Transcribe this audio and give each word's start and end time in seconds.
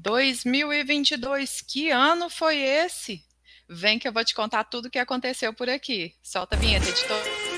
2022, 0.00 1.60
que 1.60 1.90
ano 1.90 2.30
foi 2.30 2.58
esse? 2.58 3.22
Vem 3.68 3.98
que 3.98 4.08
eu 4.08 4.12
vou 4.12 4.24
te 4.24 4.34
contar 4.34 4.64
tudo 4.64 4.86
o 4.86 4.90
que 4.90 4.98
aconteceu 4.98 5.52
por 5.52 5.68
aqui. 5.68 6.14
Solta 6.22 6.56
a 6.56 6.58
vinheta, 6.58 6.88
editor. 6.88 7.51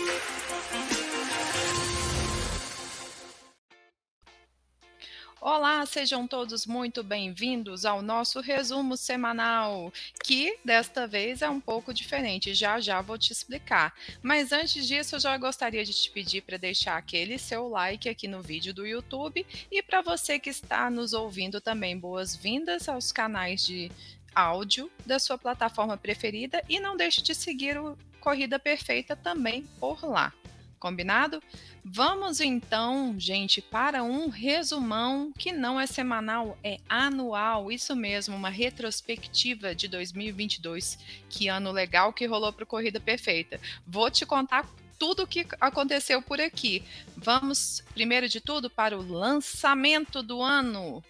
Olá, 5.46 5.84
sejam 5.84 6.26
todos 6.26 6.64
muito 6.64 7.02
bem-vindos 7.02 7.84
ao 7.84 8.00
nosso 8.00 8.40
resumo 8.40 8.96
semanal, 8.96 9.92
que 10.22 10.58
desta 10.64 11.06
vez 11.06 11.42
é 11.42 11.50
um 11.50 11.60
pouco 11.60 11.92
diferente, 11.92 12.54
já 12.54 12.80
já 12.80 13.02
vou 13.02 13.18
te 13.18 13.30
explicar. 13.30 13.94
Mas 14.22 14.52
antes 14.52 14.88
disso, 14.88 15.16
eu 15.16 15.20
já 15.20 15.36
gostaria 15.36 15.84
de 15.84 15.92
te 15.92 16.10
pedir 16.10 16.40
para 16.40 16.56
deixar 16.56 16.96
aquele 16.96 17.38
seu 17.38 17.68
like 17.68 18.08
aqui 18.08 18.26
no 18.26 18.40
vídeo 18.40 18.72
do 18.72 18.86
YouTube 18.86 19.46
e 19.70 19.82
para 19.82 20.00
você 20.00 20.38
que 20.38 20.48
está 20.48 20.88
nos 20.88 21.12
ouvindo 21.12 21.60
também, 21.60 21.98
boas-vindas 21.98 22.88
aos 22.88 23.12
canais 23.12 23.66
de 23.66 23.92
áudio 24.34 24.90
da 25.04 25.18
sua 25.18 25.36
plataforma 25.36 25.98
preferida 25.98 26.62
e 26.70 26.80
não 26.80 26.96
deixe 26.96 27.20
de 27.20 27.34
seguir 27.34 27.76
o 27.76 27.98
Corrida 28.18 28.58
Perfeita 28.58 29.14
também 29.14 29.66
por 29.78 30.06
lá. 30.06 30.32
Combinado? 30.84 31.42
Vamos 31.82 32.42
então, 32.42 33.18
gente, 33.18 33.62
para 33.62 34.02
um 34.02 34.28
resumão 34.28 35.32
que 35.32 35.50
não 35.50 35.80
é 35.80 35.86
semanal, 35.86 36.58
é 36.62 36.76
anual. 36.86 37.72
Isso 37.72 37.96
mesmo, 37.96 38.36
uma 38.36 38.50
retrospectiva 38.50 39.74
de 39.74 39.88
2022. 39.88 40.98
Que 41.30 41.48
ano 41.48 41.72
legal 41.72 42.12
que 42.12 42.26
rolou 42.26 42.52
para 42.52 42.66
Corrida 42.66 43.00
Perfeita. 43.00 43.58
Vou 43.86 44.10
te 44.10 44.26
contar 44.26 44.68
tudo 44.98 45.22
o 45.22 45.26
que 45.26 45.46
aconteceu 45.58 46.20
por 46.20 46.38
aqui. 46.38 46.84
Vamos, 47.16 47.82
primeiro 47.94 48.28
de 48.28 48.42
tudo, 48.42 48.68
para 48.68 48.94
o 48.94 49.00
lançamento 49.00 50.22
do 50.22 50.42
ano. 50.42 51.02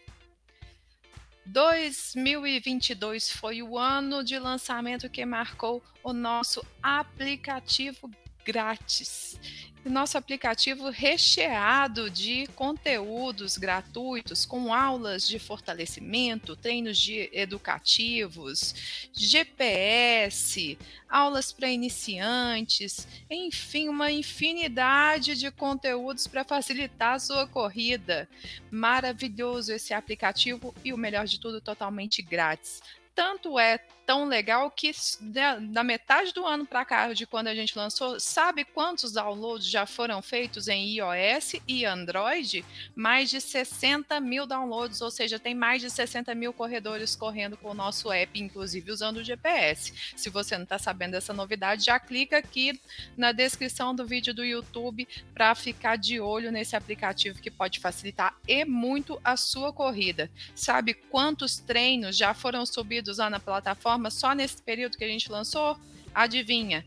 2022 1.46 3.32
foi 3.32 3.60
o 3.60 3.76
ano 3.76 4.22
de 4.22 4.38
lançamento 4.38 5.10
que 5.10 5.26
marcou 5.26 5.82
o 6.04 6.12
nosso 6.12 6.64
aplicativo 6.80 8.08
grátis. 8.44 9.38
Nosso 9.84 10.16
aplicativo 10.16 10.88
recheado 10.88 12.08
de 12.08 12.46
conteúdos 12.54 13.58
gratuitos, 13.58 14.46
com 14.46 14.72
aulas 14.72 15.28
de 15.28 15.38
fortalecimento, 15.38 16.56
treinos 16.56 16.96
de 16.96 17.28
educativos, 17.34 18.74
GPS, 19.12 20.78
aulas 21.06 21.52
para 21.52 21.70
iniciantes, 21.70 23.06
enfim, 23.28 23.90
uma 23.90 24.10
infinidade 24.10 25.36
de 25.36 25.50
conteúdos 25.50 26.26
para 26.26 26.44
facilitar 26.44 27.16
a 27.16 27.18
sua 27.18 27.46
corrida. 27.46 28.26
Maravilhoso 28.70 29.70
esse 29.70 29.92
aplicativo 29.92 30.74
e 30.82 30.94
o 30.94 30.98
melhor 30.98 31.26
de 31.26 31.38
tudo, 31.38 31.60
totalmente 31.60 32.22
grátis 32.22 32.80
tanto 33.14 33.58
é 33.58 33.78
tão 34.06 34.26
legal 34.26 34.70
que 34.70 34.92
da, 35.20 35.82
metade 35.82 36.32
do 36.32 36.46
ano 36.46 36.66
para 36.66 36.84
cá, 36.84 37.12
de 37.12 37.26
quando 37.26 37.48
a 37.48 37.54
gente 37.54 37.76
lançou, 37.76 38.20
sabe 38.20 38.64
quantos 38.64 39.12
downloads 39.12 39.66
já 39.66 39.86
foram 39.86 40.20
feitos 40.20 40.68
em 40.68 40.96
iOS 40.96 41.54
e 41.66 41.84
Android? 41.84 42.64
Mais 42.94 43.30
de 43.30 43.40
60 43.40 44.20
mil 44.20 44.46
downloads, 44.46 45.00
ou 45.00 45.10
seja, 45.10 45.38
tem 45.38 45.54
mais 45.54 45.80
de 45.80 45.90
60 45.90 46.34
mil 46.34 46.52
corredores 46.52 47.16
correndo 47.16 47.56
com 47.56 47.70
o 47.70 47.74
nosso 47.74 48.12
app, 48.12 48.40
inclusive 48.40 48.90
usando 48.90 49.18
o 49.18 49.24
GPS. 49.24 49.92
Se 50.16 50.28
você 50.28 50.56
não 50.56 50.64
está 50.64 50.78
sabendo 50.78 51.12
dessa 51.12 51.32
novidade, 51.32 51.84
já 51.84 51.98
clica 51.98 52.38
aqui 52.38 52.78
na 53.16 53.32
descrição 53.32 53.94
do 53.94 54.06
vídeo 54.06 54.34
do 54.34 54.44
YouTube 54.44 55.08
para 55.32 55.54
ficar 55.54 55.96
de 55.96 56.20
olho 56.20 56.52
nesse 56.52 56.76
aplicativo 56.76 57.40
que 57.40 57.50
pode 57.50 57.80
facilitar 57.80 58.36
e 58.46 58.64
muito 58.64 59.20
a 59.24 59.36
sua 59.36 59.72
corrida. 59.72 60.30
Sabe 60.54 60.94
quantos 60.94 61.58
treinos 61.58 62.16
já 62.16 62.34
foram 62.34 62.66
subidos 62.66 63.18
lá 63.18 63.30
na 63.30 63.40
plataforma? 63.40 63.93
Plataforma 63.94 64.10
só 64.10 64.34
nesse 64.34 64.60
período 64.62 64.96
que 64.96 65.04
a 65.04 65.08
gente 65.08 65.30
lançou? 65.30 65.78
Adivinha? 66.14 66.84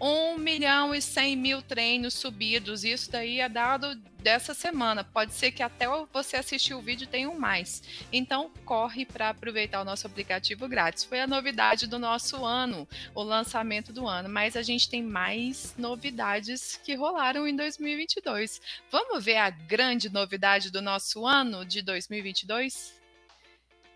1 0.00 0.38
milhão 0.38 0.94
e 0.94 1.02
100 1.02 1.36
mil 1.36 1.60
treinos 1.60 2.14
subidos. 2.14 2.84
Isso 2.84 3.10
daí 3.10 3.40
é 3.40 3.48
dado 3.50 3.94
dessa 4.22 4.54
semana. 4.54 5.04
Pode 5.04 5.34
ser 5.34 5.52
que 5.52 5.62
até 5.62 5.86
você 6.10 6.36
assistir 6.36 6.72
o 6.72 6.80
vídeo 6.80 7.06
tenham 7.06 7.38
mais. 7.38 7.82
Então, 8.10 8.50
corre 8.64 9.04
para 9.04 9.28
aproveitar 9.28 9.82
o 9.82 9.84
nosso 9.84 10.06
aplicativo 10.06 10.66
grátis. 10.66 11.04
Foi 11.04 11.20
a 11.20 11.26
novidade 11.26 11.86
do 11.86 11.98
nosso 11.98 12.46
ano, 12.46 12.88
o 13.14 13.22
lançamento 13.22 13.92
do 13.92 14.08
ano. 14.08 14.28
Mas 14.30 14.56
a 14.56 14.62
gente 14.62 14.88
tem 14.88 15.02
mais 15.02 15.74
novidades 15.76 16.80
que 16.82 16.94
rolaram 16.94 17.46
em 17.46 17.54
2022. 17.54 18.58
Vamos 18.90 19.22
ver 19.22 19.36
a 19.36 19.50
grande 19.50 20.08
novidade 20.08 20.70
do 20.70 20.80
nosso 20.80 21.26
ano 21.26 21.62
de 21.62 21.82
2022? 21.82 22.99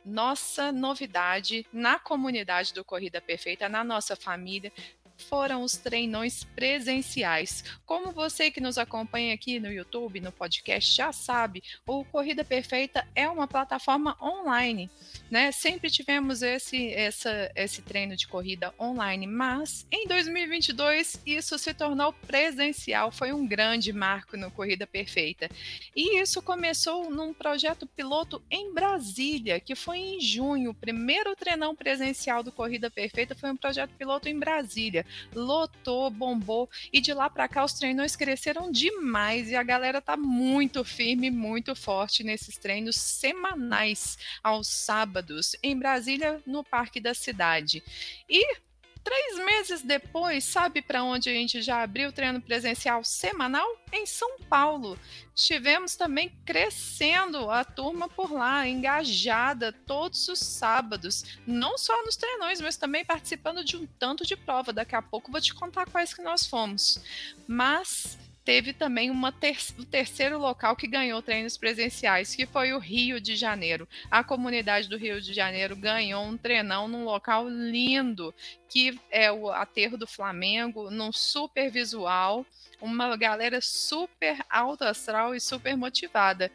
Nossa 0.04 0.70
novidade 0.70 1.66
na 1.72 1.98
comunidade 1.98 2.74
do 2.74 2.84
Corrida 2.84 3.20
Perfeita, 3.20 3.68
na 3.68 3.82
nossa 3.82 4.14
família, 4.14 4.72
foram 5.16 5.62
os 5.62 5.76
treinões 5.76 6.44
presenciais. 6.44 7.64
Como 7.86 8.12
você 8.12 8.50
que 8.50 8.60
nos 8.60 8.78
acompanha 8.78 9.34
aqui 9.34 9.58
no 9.58 9.70
YouTube, 9.70 10.20
no 10.20 10.32
podcast, 10.32 10.94
já 10.94 11.12
sabe, 11.12 11.62
o 11.86 12.04
Corrida 12.04 12.44
Perfeita 12.44 13.06
é 13.14 13.28
uma 13.28 13.46
plataforma 13.46 14.16
online. 14.22 14.90
Né? 15.30 15.52
Sempre 15.52 15.90
tivemos 15.90 16.42
esse, 16.42 16.92
essa, 16.92 17.50
esse 17.54 17.82
treino 17.82 18.16
de 18.16 18.26
corrida 18.26 18.74
online, 18.78 19.26
mas 19.26 19.86
em 19.90 20.06
2022 20.06 21.20
isso 21.24 21.58
se 21.58 21.72
tornou 21.72 22.12
presencial. 22.12 23.10
Foi 23.10 23.32
um 23.32 23.46
grande 23.46 23.92
marco 23.92 24.36
no 24.36 24.50
Corrida 24.50 24.86
Perfeita. 24.86 25.48
E 25.94 26.20
isso 26.20 26.42
começou 26.42 27.10
num 27.10 27.32
projeto 27.32 27.86
piloto 27.86 28.42
em 28.50 28.72
Brasília, 28.72 29.60
que 29.60 29.74
foi 29.74 29.98
em 29.98 30.20
junho. 30.20 30.70
O 30.70 30.74
primeiro 30.74 31.34
treinão 31.36 31.74
presencial 31.74 32.42
do 32.42 32.52
Corrida 32.52 32.90
Perfeita 32.90 33.34
foi 33.34 33.50
um 33.50 33.56
projeto 33.56 33.90
piloto 33.96 34.28
em 34.28 34.38
Brasília 34.38 35.03
lotou, 35.34 36.10
bombou 36.10 36.68
e 36.92 37.00
de 37.00 37.12
lá 37.12 37.28
para 37.28 37.48
cá 37.48 37.64
os 37.64 37.72
treinos 37.74 38.16
cresceram 38.16 38.70
demais 38.70 39.50
e 39.50 39.56
a 39.56 39.62
galera 39.62 40.00
tá 40.00 40.16
muito 40.16 40.84
firme, 40.84 41.30
muito 41.30 41.74
forte 41.74 42.22
nesses 42.22 42.56
treinos 42.56 42.96
semanais 42.96 44.18
aos 44.42 44.68
sábados 44.68 45.56
em 45.62 45.78
Brasília, 45.78 46.42
no 46.46 46.64
Parque 46.64 47.00
da 47.00 47.14
Cidade. 47.14 47.82
E 48.28 48.56
Três 49.04 49.36
meses 49.44 49.82
depois, 49.82 50.44
sabe 50.44 50.80
para 50.80 51.04
onde 51.04 51.28
a 51.28 51.32
gente 51.32 51.60
já 51.60 51.82
abriu 51.82 52.10
treino 52.10 52.40
presencial 52.40 53.04
semanal? 53.04 53.68
Em 53.92 54.06
São 54.06 54.38
Paulo. 54.48 54.98
Estivemos 55.36 55.94
também 55.94 56.32
crescendo 56.46 57.50
a 57.50 57.62
turma 57.64 58.08
por 58.08 58.32
lá, 58.32 58.66
engajada 58.66 59.72
todos 59.72 60.26
os 60.28 60.38
sábados, 60.38 61.38
não 61.46 61.76
só 61.76 62.02
nos 62.04 62.16
treinões, 62.16 62.62
mas 62.62 62.78
também 62.78 63.04
participando 63.04 63.62
de 63.62 63.76
um 63.76 63.86
tanto 63.98 64.24
de 64.24 64.36
prova. 64.36 64.72
Daqui 64.72 64.96
a 64.96 65.02
pouco 65.02 65.30
vou 65.30 65.40
te 65.40 65.52
contar 65.52 65.84
quais 65.90 66.14
que 66.14 66.22
nós 66.22 66.46
fomos. 66.46 66.98
Mas 67.46 68.18
teve 68.44 68.72
também 68.72 69.10
uma 69.10 69.32
ter 69.32 69.56
o 69.78 69.84
terceiro 69.84 70.38
local 70.38 70.76
que 70.76 70.86
ganhou 70.86 71.22
treinos 71.22 71.56
presenciais, 71.56 72.34
que 72.34 72.46
foi 72.46 72.72
o 72.72 72.78
Rio 72.78 73.20
de 73.20 73.34
Janeiro. 73.34 73.88
A 74.10 74.22
comunidade 74.22 74.88
do 74.88 74.98
Rio 74.98 75.20
de 75.20 75.32
Janeiro 75.32 75.74
ganhou 75.74 76.24
um 76.24 76.36
treinão 76.36 76.86
num 76.86 77.04
local 77.04 77.48
lindo, 77.48 78.34
que 78.68 78.98
é 79.10 79.32
o 79.32 79.50
aterro 79.50 79.96
do 79.96 80.06
Flamengo, 80.06 80.90
num 80.90 81.12
super 81.12 81.70
visual, 81.70 82.44
uma 82.80 83.16
galera 83.16 83.60
super 83.60 84.44
alto 84.50 84.84
astral 84.84 85.34
e 85.34 85.40
super 85.40 85.76
motivada. 85.76 86.52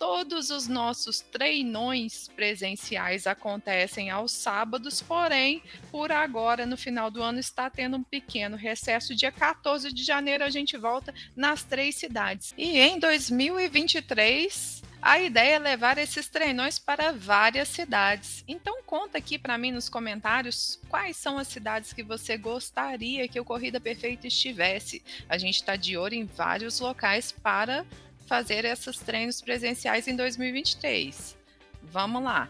Todos 0.00 0.48
os 0.48 0.66
nossos 0.66 1.20
treinões 1.20 2.26
presenciais 2.34 3.26
acontecem 3.26 4.08
aos 4.08 4.32
sábados, 4.32 5.02
porém, 5.02 5.62
por 5.92 6.10
agora, 6.10 6.64
no 6.64 6.74
final 6.74 7.10
do 7.10 7.22
ano, 7.22 7.38
está 7.38 7.68
tendo 7.68 7.98
um 7.98 8.02
pequeno 8.02 8.56
recesso. 8.56 9.14
Dia 9.14 9.30
14 9.30 9.92
de 9.92 10.02
janeiro, 10.02 10.42
a 10.42 10.48
gente 10.48 10.74
volta 10.78 11.12
nas 11.36 11.64
três 11.64 11.96
cidades. 11.96 12.54
E 12.56 12.78
em 12.78 12.98
2023, 12.98 14.82
a 15.02 15.20
ideia 15.20 15.56
é 15.56 15.58
levar 15.58 15.98
esses 15.98 16.30
treinões 16.30 16.78
para 16.78 17.12
várias 17.12 17.68
cidades. 17.68 18.42
Então 18.48 18.82
conta 18.82 19.18
aqui 19.18 19.38
para 19.38 19.58
mim 19.58 19.70
nos 19.70 19.90
comentários 19.90 20.80
quais 20.88 21.18
são 21.18 21.36
as 21.36 21.48
cidades 21.48 21.92
que 21.92 22.02
você 22.02 22.38
gostaria 22.38 23.28
que 23.28 23.38
o 23.38 23.44
Corrida 23.44 23.78
Perfeita 23.78 24.26
estivesse. 24.26 25.02
A 25.28 25.36
gente 25.36 25.56
está 25.56 25.76
de 25.76 25.98
olho 25.98 26.14
em 26.14 26.24
vários 26.24 26.80
locais 26.80 27.32
para 27.32 27.84
fazer 28.30 28.64
esses 28.64 28.96
treinos 28.98 29.40
presenciais 29.40 30.06
em 30.06 30.14
2023. 30.14 31.36
Vamos 31.82 32.22
lá. 32.22 32.48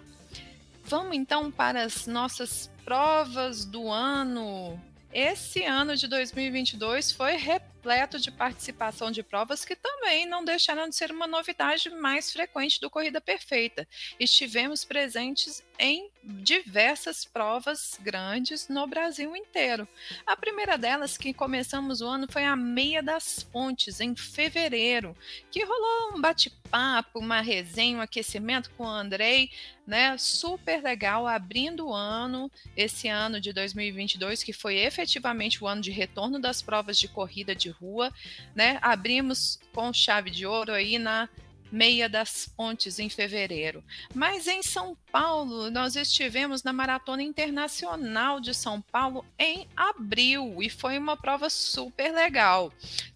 Vamos 0.84 1.16
então 1.16 1.50
para 1.50 1.84
as 1.84 2.06
nossas 2.06 2.70
provas 2.84 3.64
do 3.64 3.90
ano. 3.90 4.78
Esse 5.10 5.64
ano 5.64 5.96
de 5.96 6.06
2022 6.06 7.12
foi 7.12 7.36
repleto 7.80 8.18
de 8.18 8.30
participação 8.30 9.10
de 9.10 9.22
provas 9.22 9.64
que 9.64 9.74
também 9.74 10.26
não 10.26 10.44
deixaram 10.44 10.86
de 10.86 10.94
ser 10.94 11.10
uma 11.10 11.26
novidade 11.26 11.88
mais 11.88 12.30
frequente 12.30 12.78
do 12.78 12.90
Corrida 12.90 13.22
Perfeita. 13.22 13.88
Estivemos 14.18 14.84
presentes 14.84 15.64
em 15.78 16.10
diversas 16.22 17.24
provas 17.24 17.98
grandes 18.02 18.68
no 18.68 18.86
Brasil 18.86 19.34
inteiro. 19.34 19.88
A 20.26 20.36
primeira 20.36 20.76
delas 20.76 21.16
que 21.16 21.32
começamos 21.32 22.02
o 22.02 22.06
ano 22.06 22.26
foi 22.30 22.44
a 22.44 22.54
Meia 22.54 23.02
das 23.02 23.42
Pontes, 23.42 23.98
em 23.98 24.14
fevereiro, 24.14 25.16
que 25.50 25.64
rolou 25.64 26.14
um 26.14 26.20
bate-papo, 26.20 27.18
uma 27.18 27.40
resenha, 27.40 27.96
um 27.96 28.02
aquecimento 28.02 28.70
com 28.76 28.84
o 28.84 28.88
Andrei, 28.88 29.50
né? 29.86 30.16
Super 30.18 30.82
legal, 30.82 31.26
abrindo 31.26 31.88
o 31.88 31.94
ano, 31.94 32.50
esse 32.76 33.08
ano 33.08 33.40
de 33.40 33.52
2022, 33.52 34.42
que 34.42 34.52
foi 34.52 34.76
efetivamente 34.76 35.64
o 35.64 35.66
ano 35.66 35.80
de 35.80 35.90
retorno 35.90 36.38
das 36.38 36.60
provas 36.60 36.98
de 36.98 37.08
corrida 37.08 37.54
de 37.54 37.69
rua, 37.70 38.12
né? 38.55 38.78
Abrimos 38.82 39.58
com 39.72 39.93
chave 39.93 40.31
de 40.31 40.46
ouro 40.46 40.72
aí 40.72 40.99
na 40.99 41.28
Meia 41.70 42.08
das 42.08 42.46
Pontes 42.46 42.99
em 42.99 43.08
fevereiro. 43.08 43.84
Mas 44.14 44.49
em 44.49 44.62
São 44.62 44.96
Paulo, 45.12 45.70
nós 45.70 45.94
estivemos 45.94 46.62
na 46.62 46.72
Maratona 46.72 47.22
Internacional 47.22 48.40
de 48.40 48.52
São 48.52 48.81
Paulo 48.81 49.25
em 49.38 49.69
abril 49.76 50.61
e 50.61 50.69
foi 50.69 50.99
uma 50.99 51.17
prova 51.17 51.49
super 51.49 52.12
legal. 52.12 52.72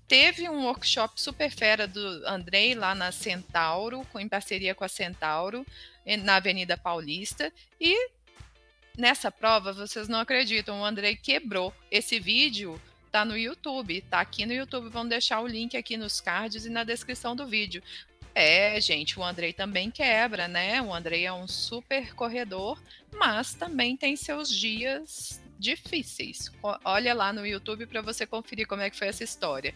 Teve 0.07 0.49
um 0.49 0.67
workshop 0.67 1.21
super 1.21 1.51
fera 1.51 1.89
do 1.89 2.27
Andrei 2.27 2.75
lá 2.75 2.95
na 2.95 3.11
Centauro, 3.11 4.07
em 4.17 4.29
parceria 4.29 4.75
com 4.75 4.85
a 4.85 4.89
Centauro, 4.89 5.67
na 6.23 6.37
Avenida 6.37 6.77
Paulista, 6.77 7.53
e 7.81 8.11
nessa 8.97 9.33
prova, 9.33 9.73
vocês 9.73 10.07
não 10.07 10.21
acreditam, 10.21 10.81
o 10.81 10.85
Andrei 10.85 11.17
quebrou 11.17 11.75
esse 11.91 12.21
vídeo 12.21 12.81
tá 13.15 13.25
no 13.25 13.39
YouTube, 13.39 14.01
tá 14.11 14.19
aqui 14.19 14.45
no 14.45 14.53
YouTube, 14.53 14.89
vamos 14.89 15.09
deixar 15.09 15.41
o 15.41 15.47
link 15.47 15.77
aqui 15.77 15.97
nos 15.97 16.21
cards 16.21 16.67
e 16.67 16.69
na 16.69 16.83
descrição 16.83 17.37
do 17.37 17.47
vídeo. 17.47 17.81
É, 18.35 18.81
gente, 18.81 19.21
o 19.21 19.23
Andrei 19.23 19.53
também 19.53 19.89
quebra, 19.89 20.49
né? 20.49 20.83
O 20.83 20.93
Andrei 20.93 21.25
é 21.25 21.33
um 21.33 21.47
super 21.47 22.13
corredor, 22.17 22.83
mas 23.17 23.55
também 23.55 23.97
tem 23.97 24.17
seus 24.17 24.51
dias 24.51 25.41
difíceis. 25.57 26.51
Olha 26.85 27.15
lá 27.15 27.33
no 27.33 27.47
YouTube 27.47 27.87
para 27.87 28.03
você 28.03 28.27
conferir 28.27 28.67
como 28.67 28.83
é 28.83 28.91
que 28.91 28.99
foi 28.99 29.07
essa 29.07 29.23
história. 29.23 29.73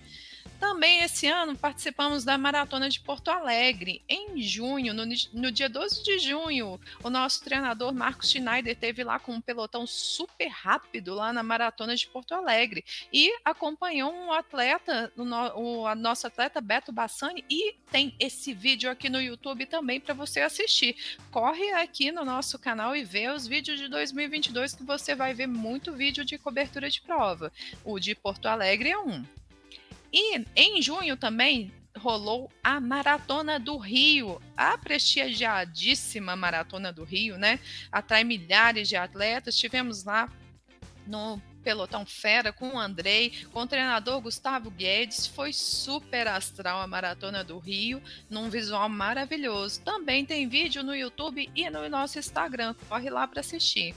Também 0.58 1.02
esse 1.02 1.26
ano 1.26 1.56
participamos 1.56 2.24
da 2.24 2.36
Maratona 2.36 2.88
de 2.88 2.98
Porto 2.98 3.28
Alegre. 3.28 4.02
Em 4.08 4.42
junho, 4.42 4.92
no, 4.92 5.04
no, 5.32 5.52
dia 5.52 5.68
12 5.68 6.02
de 6.02 6.18
junho, 6.18 6.80
o 7.02 7.08
nosso 7.08 7.44
treinador 7.44 7.94
Marcos 7.94 8.30
Schneider 8.30 8.76
teve 8.76 9.04
lá 9.04 9.20
com 9.20 9.34
um 9.34 9.40
pelotão 9.40 9.86
super 9.86 10.48
rápido 10.48 11.14
lá 11.14 11.32
na 11.32 11.44
Maratona 11.44 11.94
de 11.94 12.08
Porto 12.08 12.34
Alegre 12.34 12.84
e 13.12 13.32
acompanhou 13.44 14.12
um 14.12 14.32
atleta, 14.32 15.12
o, 15.16 15.22
o 15.22 15.94
nosso 15.94 16.26
atleta 16.26 16.60
Beto 16.60 16.90
Bassani, 16.90 17.44
e 17.48 17.74
tem 17.90 18.14
esse 18.18 18.52
vídeo 18.52 18.90
aqui 18.90 19.08
no 19.08 19.20
YouTube 19.20 19.64
também 19.66 20.00
para 20.00 20.14
você 20.14 20.40
assistir. 20.40 20.96
Corre 21.30 21.70
aqui 21.72 22.10
no 22.10 22.24
nosso 22.24 22.58
canal 22.58 22.96
e 22.96 23.04
vê 23.04 23.28
os 23.28 23.46
vídeos 23.46 23.78
de 23.78 23.88
2022 23.88 24.74
que 24.74 24.82
você 24.82 25.14
vai 25.14 25.32
ver 25.34 25.46
muito 25.46 25.92
vídeo 25.92 26.24
de 26.24 26.36
cobertura 26.36 26.90
de 26.90 27.00
prova. 27.00 27.52
O 27.84 28.00
de 28.00 28.14
Porto 28.14 28.46
Alegre 28.46 28.90
é 28.90 28.98
um. 28.98 29.24
E 30.12 30.44
em 30.56 30.80
junho 30.80 31.16
também 31.16 31.72
rolou 31.96 32.50
a 32.62 32.80
Maratona 32.80 33.58
do 33.58 33.76
Rio, 33.76 34.40
a 34.56 34.78
prestigiadíssima 34.78 36.36
Maratona 36.36 36.92
do 36.92 37.04
Rio, 37.04 37.36
né? 37.36 37.58
Atrai 37.90 38.24
milhares 38.24 38.88
de 38.88 38.96
atletas. 38.96 39.56
Tivemos 39.56 40.04
lá 40.04 40.32
no 41.06 41.40
pelotão 41.62 42.06
fera 42.06 42.52
com 42.52 42.70
o 42.70 42.78
Andrei, 42.78 43.44
com 43.52 43.60
o 43.60 43.66
treinador 43.66 44.20
Gustavo 44.20 44.70
Guedes. 44.70 45.26
Foi 45.26 45.52
super 45.52 46.26
astral 46.28 46.80
a 46.80 46.86
Maratona 46.86 47.44
do 47.44 47.58
Rio, 47.58 48.02
num 48.30 48.48
visual 48.48 48.88
maravilhoso. 48.88 49.82
Também 49.82 50.24
tem 50.24 50.48
vídeo 50.48 50.82
no 50.82 50.94
YouTube 50.94 51.50
e 51.54 51.68
no 51.68 51.86
nosso 51.88 52.18
Instagram. 52.18 52.74
Corre 52.88 53.10
lá 53.10 53.26
para 53.26 53.40
assistir. 53.40 53.94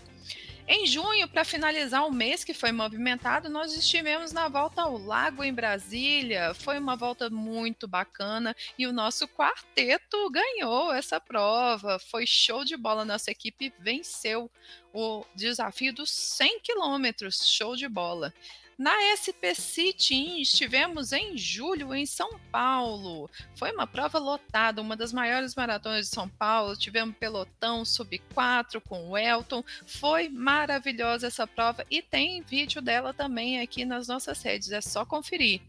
Em 0.67 0.85
junho, 0.85 1.27
para 1.27 1.43
finalizar 1.43 2.05
o 2.05 2.11
mês 2.11 2.43
que 2.43 2.53
foi 2.53 2.71
movimentado, 2.71 3.49
nós 3.49 3.75
estivemos 3.75 4.31
na 4.31 4.47
volta 4.47 4.81
ao 4.81 4.97
Lago 4.97 5.43
em 5.43 5.53
Brasília. 5.53 6.53
Foi 6.53 6.77
uma 6.77 6.95
volta 6.95 7.29
muito 7.29 7.87
bacana 7.87 8.55
e 8.77 8.85
o 8.87 8.93
nosso 8.93 9.27
quarteto 9.27 10.29
ganhou 10.29 10.93
essa 10.93 11.19
prova. 11.19 11.99
Foi 11.99 12.25
show 12.25 12.63
de 12.63 12.77
bola. 12.77 13.03
Nossa 13.03 13.31
equipe 13.31 13.73
venceu 13.79 14.49
o 14.93 15.25
desafio 15.35 15.93
dos 15.93 16.09
100 16.09 16.59
quilômetros. 16.61 17.47
Show 17.47 17.75
de 17.75 17.87
bola. 17.87 18.33
Na 18.77 18.95
SP 19.13 19.53
City 19.53 20.41
estivemos 20.41 21.13
em 21.13 21.37
julho 21.37 21.93
em 21.93 22.03
São 22.03 22.39
Paulo. 22.51 23.29
Foi 23.53 23.71
uma 23.71 23.85
prova 23.85 24.17
lotada, 24.17 24.81
uma 24.81 24.97
das 24.97 25.13
maiores 25.13 25.53
maratonas 25.53 26.09
de 26.09 26.15
São 26.15 26.27
Paulo. 26.27 26.75
Tivemos 26.75 27.15
pelotão 27.15 27.85
sub 27.85 28.17
4 28.33 28.81
com 28.81 29.09
o 29.09 29.15
Elton. 29.15 29.63
Foi 29.85 30.29
maravilhosa 30.29 31.27
essa 31.27 31.45
prova 31.45 31.85
e 31.91 32.01
tem 32.01 32.41
vídeo 32.41 32.81
dela 32.81 33.13
também 33.13 33.61
aqui 33.61 33.85
nas 33.85 34.07
nossas 34.07 34.41
redes. 34.41 34.71
É 34.71 34.81
só 34.81 35.05
conferir. 35.05 35.61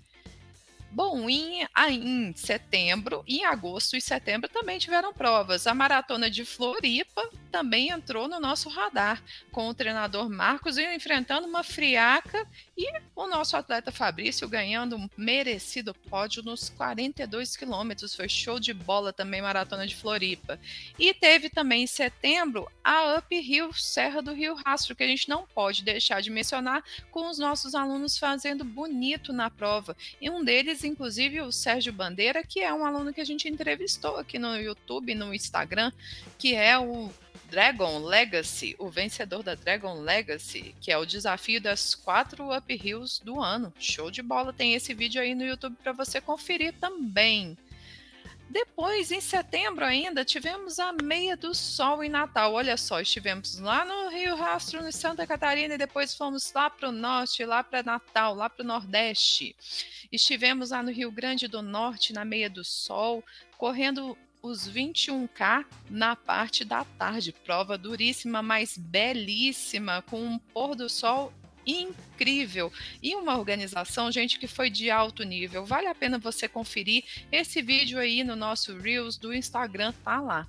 Bom, 0.92 1.26
em, 1.30 1.66
em 1.88 2.34
setembro, 2.36 3.24
em 3.26 3.46
agosto 3.46 3.96
e 3.96 4.00
setembro 4.00 4.46
também 4.50 4.78
tiveram 4.78 5.10
provas. 5.10 5.66
A 5.66 5.72
maratona 5.72 6.28
de 6.28 6.44
Floripa 6.44 7.30
também 7.50 7.88
entrou 7.88 8.28
no 8.28 8.38
nosso 8.38 8.68
radar, 8.68 9.22
com 9.50 9.68
o 9.68 9.74
treinador 9.74 10.28
Marcos 10.28 10.76
enfrentando 10.76 11.46
uma 11.46 11.62
friaca 11.62 12.46
e 12.76 12.86
o 13.16 13.26
nosso 13.26 13.56
atleta 13.56 13.90
Fabrício 13.90 14.46
ganhando 14.48 14.96
um 14.96 15.08
merecido 15.16 15.94
pódio 15.94 16.42
nos 16.42 16.68
42 16.68 17.56
quilômetros. 17.56 18.14
Foi 18.14 18.28
show 18.28 18.60
de 18.60 18.74
bola 18.74 19.14
também, 19.14 19.40
maratona 19.40 19.86
de 19.86 19.96
Floripa. 19.96 20.60
E 20.98 21.14
teve 21.14 21.48
também 21.48 21.84
em 21.84 21.86
setembro 21.86 22.70
a 22.84 23.16
Up 23.16 23.40
Rio 23.40 23.72
Serra 23.72 24.20
do 24.20 24.32
Rio 24.32 24.54
Rastro, 24.54 24.94
que 24.94 25.02
a 25.02 25.08
gente 25.08 25.28
não 25.28 25.46
pode 25.46 25.82
deixar 25.82 26.20
de 26.20 26.30
mencionar, 26.30 26.84
com 27.10 27.30
os 27.30 27.38
nossos 27.38 27.74
alunos 27.74 28.18
fazendo 28.18 28.62
bonito 28.62 29.32
na 29.32 29.48
prova. 29.48 29.96
E 30.20 30.28
um 30.28 30.44
deles, 30.44 30.81
inclusive, 30.86 31.40
o 31.40 31.52
Sérgio 31.52 31.92
Bandeira, 31.92 32.42
que 32.42 32.60
é 32.60 32.72
um 32.72 32.84
aluno 32.84 33.12
que 33.12 33.20
a 33.20 33.24
gente 33.24 33.48
entrevistou 33.48 34.16
aqui 34.16 34.38
no 34.38 34.56
YouTube, 34.56 35.14
no 35.14 35.34
Instagram, 35.34 35.92
que 36.38 36.54
é 36.54 36.78
o 36.78 37.10
Dragon 37.50 37.98
Legacy, 37.98 38.74
o 38.78 38.88
vencedor 38.88 39.42
da 39.42 39.54
Dragon 39.54 40.00
Legacy, 40.00 40.74
que 40.80 40.90
é 40.90 40.96
o 40.96 41.04
desafio 41.04 41.60
das 41.60 41.94
quatro 41.94 42.48
uphills 42.56 43.20
do 43.22 43.40
ano. 43.40 43.72
Show 43.78 44.10
de 44.10 44.22
bola, 44.22 44.52
tem 44.52 44.72
esse 44.72 44.94
vídeo 44.94 45.20
aí 45.20 45.34
no 45.34 45.44
YouTube 45.44 45.76
para 45.82 45.92
você 45.92 46.20
conferir 46.20 46.72
também. 46.80 47.56
Depois, 48.52 49.10
em 49.10 49.20
setembro 49.20 49.82
ainda, 49.82 50.26
tivemos 50.26 50.78
a 50.78 50.92
Meia 50.92 51.34
do 51.34 51.54
Sol 51.54 52.04
em 52.04 52.10
Natal. 52.10 52.52
Olha 52.52 52.76
só, 52.76 53.00
estivemos 53.00 53.58
lá 53.58 53.82
no 53.82 54.10
Rio 54.10 54.36
Rastro, 54.36 54.86
em 54.86 54.92
Santa 54.92 55.26
Catarina, 55.26 55.72
e 55.72 55.78
depois 55.78 56.14
fomos 56.14 56.52
lá 56.52 56.68
para 56.68 56.90
o 56.90 56.92
norte, 56.92 57.46
lá 57.46 57.64
para 57.64 57.82
Natal, 57.82 58.34
lá 58.34 58.50
para 58.50 58.62
o 58.62 58.66
Nordeste. 58.66 59.56
Estivemos 60.12 60.68
lá 60.68 60.82
no 60.82 60.92
Rio 60.92 61.10
Grande 61.10 61.48
do 61.48 61.62
Norte, 61.62 62.12
na 62.12 62.26
Meia 62.26 62.50
do 62.50 62.62
Sol, 62.62 63.24
correndo 63.56 64.18
os 64.42 64.68
21K 64.68 65.64
na 65.88 66.14
parte 66.14 66.62
da 66.62 66.84
tarde. 66.84 67.32
Prova 67.32 67.78
duríssima, 67.78 68.42
mas 68.42 68.76
belíssima, 68.76 70.02
com 70.02 70.22
um 70.22 70.38
pôr 70.38 70.74
do 70.74 70.90
sol 70.90 71.32
incrível 71.66 72.72
e 73.02 73.14
uma 73.14 73.36
organização, 73.36 74.10
gente, 74.10 74.38
que 74.38 74.46
foi 74.46 74.70
de 74.70 74.90
alto 74.90 75.22
nível. 75.22 75.64
Vale 75.64 75.86
a 75.86 75.94
pena 75.94 76.18
você 76.18 76.48
conferir 76.48 77.04
esse 77.30 77.62
vídeo 77.62 77.98
aí 77.98 78.24
no 78.24 78.36
nosso 78.36 78.76
Reels 78.78 79.16
do 79.16 79.32
Instagram, 79.32 79.92
tá 80.04 80.20
lá. 80.20 80.48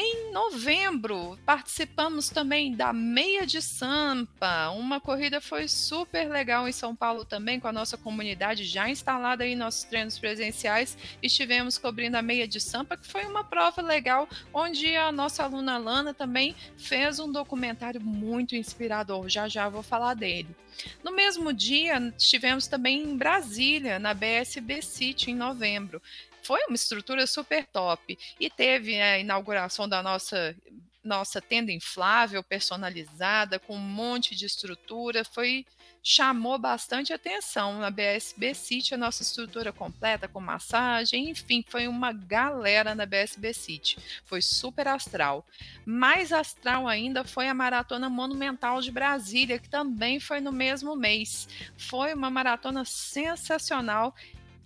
Em 0.00 0.30
novembro, 0.30 1.36
participamos 1.44 2.28
também 2.30 2.72
da 2.72 2.92
Meia 2.92 3.44
de 3.44 3.60
Sampa. 3.60 4.70
Uma 4.70 5.00
corrida 5.00 5.40
foi 5.40 5.66
super 5.66 6.30
legal 6.30 6.68
em 6.68 6.72
São 6.72 6.94
Paulo 6.94 7.24
também, 7.24 7.58
com 7.58 7.66
a 7.66 7.72
nossa 7.72 7.96
comunidade 7.96 8.62
já 8.62 8.88
instalada 8.88 9.44
em 9.44 9.56
nossos 9.56 9.82
treinos 9.82 10.16
presenciais. 10.16 10.96
Estivemos 11.20 11.78
cobrindo 11.78 12.16
a 12.16 12.22
Meia 12.22 12.46
de 12.46 12.60
Sampa, 12.60 12.96
que 12.96 13.08
foi 13.08 13.24
uma 13.24 13.42
prova 13.42 13.82
legal, 13.82 14.28
onde 14.54 14.94
a 14.94 15.10
nossa 15.10 15.42
aluna 15.42 15.78
Lana 15.78 16.14
também 16.14 16.54
fez 16.76 17.18
um 17.18 17.32
documentário 17.32 18.00
muito 18.00 18.54
inspirador. 18.54 19.28
Já 19.28 19.48
já 19.48 19.68
vou 19.68 19.82
falar 19.82 20.14
dele. 20.14 20.54
No 21.02 21.10
mesmo 21.10 21.52
dia, 21.52 22.14
estivemos 22.16 22.68
também 22.68 23.02
em 23.02 23.16
Brasília, 23.16 23.98
na 23.98 24.14
BSB 24.14 24.80
City, 24.80 25.32
em 25.32 25.34
novembro 25.34 26.00
foi 26.48 26.60
uma 26.66 26.76
estrutura 26.76 27.26
super 27.26 27.66
top. 27.66 28.18
E 28.40 28.48
teve 28.48 28.98
a 28.98 29.18
inauguração 29.18 29.86
da 29.86 30.02
nossa 30.02 30.56
nossa 31.04 31.40
tenda 31.40 31.70
inflável, 31.70 32.42
personalizada, 32.42 33.58
com 33.58 33.76
um 33.76 33.78
monte 33.78 34.34
de 34.34 34.44
estrutura, 34.44 35.24
foi 35.24 35.64
chamou 36.02 36.58
bastante 36.58 37.12
atenção 37.12 37.78
na 37.78 37.90
BSB 37.90 38.54
City, 38.54 38.94
a 38.94 38.98
nossa 38.98 39.22
estrutura 39.22 39.72
completa 39.72 40.28
com 40.28 40.40
massagem, 40.40 41.30
enfim, 41.30 41.64
foi 41.66 41.86
uma 41.86 42.12
galera 42.12 42.94
na 42.94 43.04
BSB 43.04 43.52
City. 43.52 43.98
Foi 44.24 44.40
super 44.40 44.88
astral. 44.88 45.46
Mais 45.84 46.32
astral 46.32 46.88
ainda 46.88 47.24
foi 47.24 47.48
a 47.48 47.54
Maratona 47.54 48.08
Monumental 48.08 48.80
de 48.80 48.90
Brasília, 48.90 49.58
que 49.58 49.68
também 49.68 50.18
foi 50.20 50.40
no 50.40 50.52
mesmo 50.52 50.96
mês. 50.96 51.48
Foi 51.76 52.14
uma 52.14 52.30
maratona 52.30 52.84
sensacional 52.84 54.14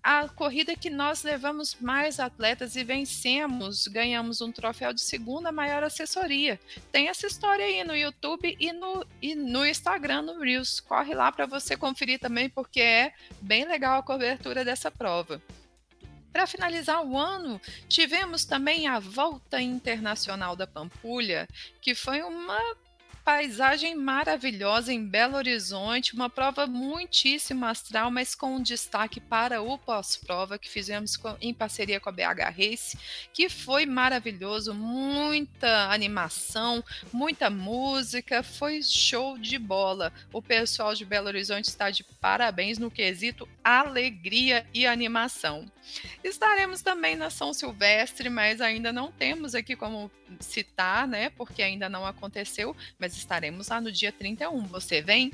a 0.02 0.28
corrida 0.28 0.74
que 0.74 0.90
nós 0.90 1.22
levamos 1.22 1.76
mais 1.80 2.18
atletas 2.18 2.74
e 2.74 2.82
vencemos, 2.82 3.86
ganhamos 3.86 4.40
um 4.40 4.50
troféu 4.50 4.92
de 4.92 5.00
segunda 5.00 5.52
maior 5.52 5.84
assessoria. 5.84 6.58
Tem 6.90 7.08
essa 7.08 7.26
história 7.26 7.64
aí 7.64 7.84
no 7.84 7.94
YouTube 7.94 8.56
e 8.58 8.72
no, 8.72 9.06
e 9.20 9.34
no 9.34 9.64
Instagram, 9.64 10.22
no 10.22 10.40
Reels. 10.40 10.80
Corre 10.80 11.14
lá 11.14 11.30
para 11.30 11.46
você 11.46 11.76
conferir 11.76 12.18
também, 12.18 12.50
porque 12.50 12.80
é 12.80 13.12
bem 13.40 13.64
legal 13.64 14.00
a 14.00 14.02
cobertura 14.02 14.64
dessa 14.64 14.90
prova. 14.90 15.40
Para 16.32 16.46
finalizar 16.46 17.04
o 17.04 17.16
ano, 17.16 17.60
tivemos 17.88 18.44
também 18.44 18.88
a 18.88 18.98
Volta 18.98 19.60
Internacional 19.60 20.56
da 20.56 20.66
Pampulha, 20.66 21.46
que 21.80 21.94
foi 21.94 22.22
uma 22.22 22.58
paisagem 23.24 23.94
maravilhosa 23.94 24.92
em 24.92 25.06
Belo 25.06 25.36
Horizonte, 25.36 26.14
uma 26.14 26.28
prova 26.28 26.66
muitíssimo 26.66 27.64
astral, 27.64 28.10
mas 28.10 28.34
com 28.34 28.56
um 28.56 28.62
destaque 28.62 29.20
para 29.20 29.62
o 29.62 29.78
pós-prova 29.78 30.58
que 30.58 30.68
fizemos 30.68 31.18
em 31.40 31.54
parceria 31.54 32.00
com 32.00 32.08
a 32.08 32.12
BH 32.12 32.50
Race, 32.56 32.98
que 33.32 33.48
foi 33.48 33.86
maravilhoso, 33.86 34.74
muita 34.74 35.90
animação, 35.90 36.82
muita 37.12 37.48
música, 37.48 38.42
foi 38.42 38.82
show 38.82 39.38
de 39.38 39.58
bola. 39.58 40.12
O 40.32 40.42
pessoal 40.42 40.94
de 40.94 41.04
Belo 41.04 41.28
Horizonte 41.28 41.66
está 41.66 41.90
de 41.90 42.04
parabéns 42.20 42.78
no 42.78 42.90
quesito 42.90 43.48
alegria 43.62 44.66
e 44.74 44.86
animação. 44.86 45.70
Estaremos 46.22 46.82
também 46.82 47.16
na 47.16 47.30
São 47.30 47.52
Silvestre, 47.52 48.28
mas 48.28 48.60
ainda 48.60 48.92
não 48.92 49.10
temos 49.10 49.54
aqui 49.54 49.76
como 49.76 50.10
citar, 50.40 51.06
né? 51.06 51.30
Porque 51.30 51.62
ainda 51.62 51.88
não 51.88 52.06
aconteceu, 52.06 52.76
mas 52.98 53.16
estaremos 53.16 53.68
lá 53.68 53.80
no 53.80 53.92
dia 53.92 54.12
31. 54.12 54.66
Você 54.66 55.00
vem? 55.00 55.32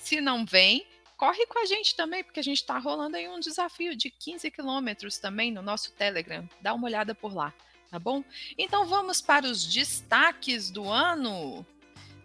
Se 0.00 0.20
não 0.20 0.44
vem, 0.44 0.86
corre 1.16 1.46
com 1.46 1.60
a 1.60 1.64
gente 1.64 1.94
também, 1.94 2.24
porque 2.24 2.40
a 2.40 2.42
gente 2.42 2.58
está 2.58 2.78
rolando 2.78 3.16
aí 3.16 3.28
um 3.28 3.38
desafio 3.38 3.94
de 3.94 4.10
15 4.10 4.50
quilômetros 4.50 5.18
também 5.18 5.52
no 5.52 5.62
nosso 5.62 5.92
Telegram. 5.92 6.48
Dá 6.60 6.74
uma 6.74 6.86
olhada 6.86 7.14
por 7.14 7.32
lá, 7.32 7.54
tá 7.90 7.98
bom? 7.98 8.24
Então 8.58 8.86
vamos 8.86 9.20
para 9.20 9.46
os 9.46 9.64
destaques 9.64 10.70
do 10.70 10.88
ano. 10.88 11.64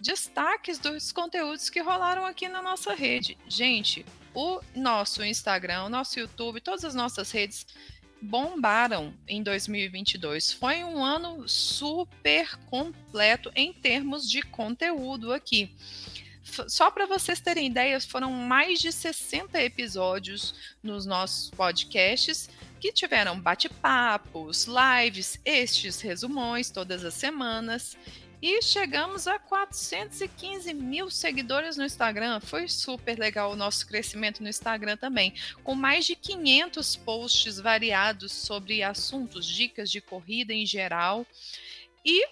Destaques 0.08 0.80
dos 0.80 1.12
conteúdos 1.12 1.70
que 1.70 1.82
rolaram 1.82 2.26
aqui 2.26 2.48
na 2.48 2.62
nossa 2.62 2.94
rede. 2.94 3.38
Gente, 3.46 4.06
o 4.34 4.62
nosso 4.74 5.22
Instagram, 5.22 5.84
o 5.84 5.90
nosso 5.90 6.18
YouTube, 6.18 6.62
todas 6.62 6.86
as 6.86 6.96
nossas 6.96 7.30
redes 7.30 7.68
bombaram 8.22 9.14
em 9.28 9.44
2022. 9.44 10.54
Foi 10.54 10.82
um 10.82 11.04
ano 11.04 11.46
super 11.46 12.56
completo 12.70 13.52
em 13.54 13.74
termos 13.74 14.32
de 14.32 14.42
conteúdo 14.44 15.34
aqui. 15.34 15.76
Só 16.70 16.90
para 16.90 17.06
vocês 17.06 17.42
terem 17.42 17.68
ideias, 17.68 18.06
foram 18.06 18.32
mais 18.32 18.80
de 18.80 18.94
60 18.94 19.62
episódios 19.62 20.56
nos 20.82 21.06
nossos 21.06 21.50
podcasts 21.50 22.50
que 22.80 22.94
tiveram 22.94 23.38
bate-papos, 23.38 24.68
lives, 24.68 25.38
estes 25.44 26.00
resumões 26.00 26.70
todas 26.70 27.04
as 27.04 27.14
semanas 27.14 27.98
e 28.42 28.62
chegamos 28.62 29.28
a 29.28 29.40
415 29.40 30.74
mil 30.74 31.10
seguidores 31.10 31.76
no 31.76 31.86
Instagram. 31.86 32.40
Foi 32.40 32.68
super 32.68 33.18
legal 33.18 33.52
o 33.52 33.56
nosso 33.56 33.88
crescimento 33.88 34.44
no 34.44 34.50
Instagram 34.50 34.98
também, 34.98 35.34
com 35.64 35.74
mais 35.74 36.06
de 36.06 36.16
500 36.16 36.96
posts 36.98 37.60
variados 37.60 38.32
sobre 38.32 38.84
assuntos, 38.84 39.46
dicas 39.46 39.90
de 39.90 40.00
corrida 40.00 40.54
em 40.54 40.66
geral. 40.66 41.26
E 42.06 42.28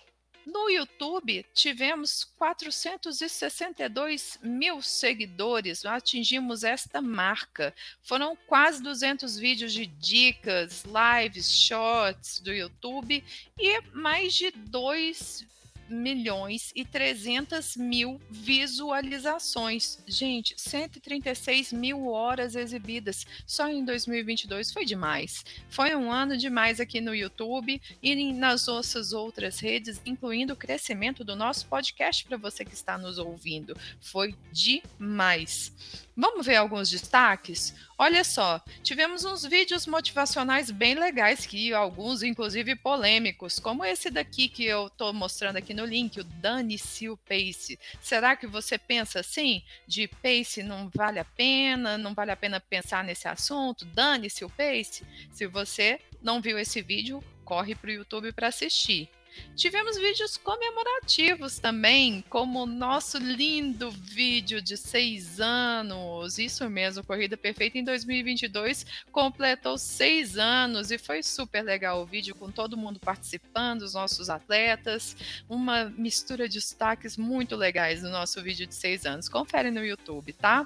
no 0.45 0.69
YouTube, 0.69 1.43
tivemos 1.55 2.23
462 2.37 4.37
mil 4.43 4.79
seguidores, 4.79 5.83
atingimos 5.85 6.63
esta 6.63 7.01
marca. 7.01 7.73
Foram 8.03 8.37
quase 8.45 8.83
200 8.83 9.39
vídeos 9.39 9.73
de 9.73 9.87
dicas, 9.87 10.83
lives, 10.85 11.51
shorts 11.51 12.39
do 12.41 12.53
YouTube 12.53 13.23
e 13.57 13.81
mais 13.91 14.35
de 14.35 14.51
2 14.51 15.47
milhões 15.89 16.71
e 16.75 16.83
300 16.83 17.75
mil 17.75 18.19
visualizações. 18.29 19.99
Gente, 20.07 20.55
136 20.57 21.73
mil 21.73 22.07
horas 22.07 22.55
exibidas 22.55 23.25
só 23.45 23.67
em 23.67 23.83
2022 23.83 24.71
foi 24.71 24.85
demais. 24.85 25.45
Foi 25.69 25.95
um 25.95 26.11
ano 26.11 26.37
demais 26.37 26.79
aqui 26.79 26.99
no 27.01 27.13
YouTube 27.13 27.81
e 28.01 28.33
nas 28.33 28.67
nossas 28.67 29.13
outras 29.13 29.59
redes, 29.59 30.01
incluindo 30.05 30.53
o 30.53 30.57
crescimento 30.57 31.23
do 31.23 31.35
nosso 31.35 31.65
podcast 31.67 32.25
para 32.25 32.37
você 32.37 32.65
que 32.65 32.73
está 32.73 32.97
nos 32.97 33.17
ouvindo. 33.17 33.77
Foi 33.99 34.35
demais. 34.51 35.71
Vamos 36.17 36.45
ver 36.45 36.55
alguns 36.55 36.89
destaques? 36.89 37.73
Olha 37.97 38.23
só, 38.23 38.61
tivemos 38.81 39.25
uns 39.25 39.45
vídeos 39.45 39.85
motivacionais 39.85 40.71
bem 40.71 40.95
legais, 40.95 41.45
que 41.45 41.73
alguns 41.73 42.23
inclusive 42.23 42.73
polêmicos, 42.75 43.59
como 43.59 43.83
esse 43.83 44.09
daqui 44.09 44.47
que 44.47 44.63
eu 44.63 44.87
estou 44.87 45.11
mostrando 45.13 45.57
aqui 45.57 45.73
no 45.75 45.85
link, 45.85 46.19
o 46.19 46.23
Dane-se 46.23 47.09
o 47.09 47.17
Pace. 47.17 47.77
Será 48.01 48.35
que 48.35 48.47
você 48.47 48.77
pensa 48.77 49.19
assim? 49.19 49.61
De 49.87 50.07
Pace 50.07 50.63
não 50.63 50.89
vale 50.93 51.19
a 51.19 51.25
pena, 51.25 51.97
não 51.97 52.13
vale 52.13 52.31
a 52.31 52.35
pena 52.35 52.59
pensar 52.59 53.03
nesse 53.03 53.27
assunto? 53.27 53.85
Dane-se 53.85 54.43
o 54.43 54.49
Pace? 54.49 55.05
Se 55.31 55.45
você 55.45 55.99
não 56.21 56.41
viu 56.41 56.57
esse 56.57 56.81
vídeo, 56.81 57.23
corre 57.43 57.75
para 57.75 57.89
o 57.89 57.93
YouTube 57.93 58.31
para 58.31 58.47
assistir. 58.47 59.09
Tivemos 59.55 59.97
vídeos 59.97 60.35
comemorativos 60.35 61.59
também, 61.59 62.23
como 62.29 62.63
o 62.63 62.65
nosso 62.65 63.17
lindo 63.17 63.89
vídeo 63.89 64.61
de 64.61 64.75
seis 64.75 65.39
anos. 65.39 66.37
Isso 66.37 66.69
mesmo, 66.69 67.05
Corrida 67.05 67.37
Perfeita 67.37 67.77
em 67.77 67.83
2022 67.83 68.85
completou 69.11 69.77
seis 69.77 70.37
anos 70.37 70.91
e 70.91 70.97
foi 70.97 71.23
super 71.23 71.61
legal 71.61 72.01
o 72.01 72.05
vídeo 72.05 72.35
com 72.35 72.51
todo 72.51 72.77
mundo 72.77 72.99
participando, 72.99 73.83
os 73.83 73.93
nossos 73.93 74.29
atletas, 74.29 75.15
uma 75.47 75.85
mistura 75.85 76.49
de 76.49 76.55
destaques 76.55 77.15
muito 77.15 77.55
legais 77.55 78.01
no 78.01 78.09
nosso 78.09 78.41
vídeo 78.41 78.65
de 78.67 78.75
seis 78.75 79.05
anos. 79.05 79.29
Confere 79.29 79.71
no 79.71 79.85
YouTube, 79.85 80.33
tá? 80.33 80.65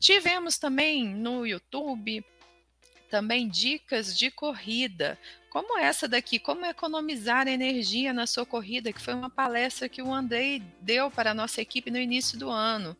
Tivemos 0.00 0.58
também 0.58 1.04
no 1.04 1.46
YouTube 1.46 2.24
também 3.12 3.46
dicas 3.46 4.16
de 4.16 4.30
corrida, 4.30 5.18
como 5.52 5.78
essa 5.78 6.08
daqui, 6.08 6.38
como 6.38 6.64
economizar 6.64 7.46
energia 7.46 8.10
na 8.14 8.26
sua 8.26 8.46
corrida, 8.46 8.90
que 8.90 9.02
foi 9.02 9.12
uma 9.12 9.28
palestra 9.28 9.86
que 9.86 10.00
o 10.00 10.10
Andrei 10.10 10.62
deu 10.80 11.10
para 11.10 11.32
a 11.32 11.34
nossa 11.34 11.60
equipe 11.60 11.90
no 11.90 11.98
início 11.98 12.38
do 12.38 12.48
ano. 12.48 12.96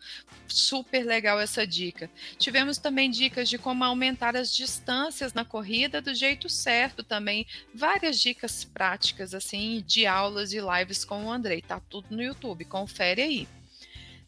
Super 0.47 1.03
legal 1.03 1.41
essa 1.41 1.67
dica. 1.67 2.11
Tivemos 2.37 2.77
também 2.77 3.11
dicas 3.11 3.49
de 3.49 3.57
como 3.57 3.83
aumentar 3.83 4.37
as 4.37 4.53
distâncias 4.53 5.33
na 5.33 5.47
corrida 5.47 6.03
do 6.03 6.15
jeito 6.15 6.47
certo 6.51 7.03
também. 7.03 7.47
Várias 7.75 8.21
dicas 8.21 8.65
práticas, 8.65 9.33
assim, 9.33 9.83
de 9.87 10.07
aulas 10.07 10.53
e 10.53 10.61
lives 10.61 11.07
com 11.07 11.25
o 11.25 11.33
Andrei. 11.33 11.63
Tá 11.63 11.81
tudo 11.81 12.09
no 12.11 12.23
YouTube, 12.23 12.67
confere 12.67 13.23
aí. 13.23 13.49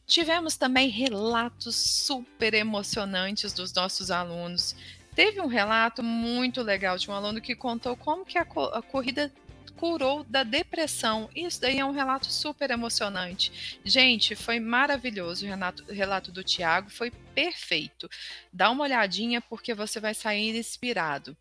Tivemos 0.07 0.57
também 0.57 0.89
relatos 0.89 1.77
super 1.77 2.53
emocionantes 2.53 3.53
dos 3.53 3.73
nossos 3.73 4.11
alunos. 4.11 4.75
Teve 5.15 5.41
um 5.41 5.47
relato 5.47 6.03
muito 6.03 6.61
legal 6.63 6.99
de 6.99 7.09
um 7.11 7.15
aluno 7.15 7.41
que 7.41 7.55
contou 7.55 7.97
como 7.97 8.25
que 8.25 8.37
a, 8.37 8.45
co 8.45 8.65
a 8.67 8.83
corrida 8.83 9.31
curou 9.77 10.25
da 10.25 10.43
depressão. 10.43 11.29
Isso 11.35 11.61
daí 11.61 11.79
é 11.79 11.85
um 11.85 11.93
relato 11.93 12.33
super 12.33 12.71
emocionante. 12.71 13.79
Gente, 13.85 14.35
foi 14.35 14.59
maravilhoso 14.59 15.45
o 15.45 15.49
relato, 15.49 15.85
relato 15.93 16.33
do 16.33 16.43
Tiago, 16.43 16.91
foi 16.91 17.11
perfeito. 17.35 18.09
Dá 18.53 18.71
uma 18.71 18.85
olhadinha 18.85 19.41
porque 19.41 19.75
você 19.75 20.01
vai 20.01 20.15
sair 20.15 20.57
inspirado. 20.57 21.37